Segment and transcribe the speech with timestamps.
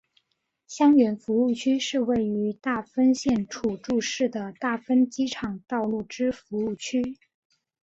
[0.65, 7.19] 相原服务区是位于大分县杵筑市的大分机场道路之服务区。